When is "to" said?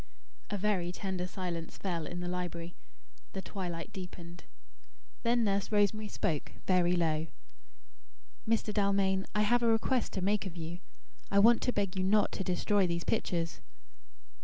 10.13-10.21, 11.61-11.71, 12.31-12.43